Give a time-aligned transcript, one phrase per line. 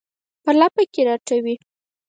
[0.43, 1.55] په لپه کې راټوي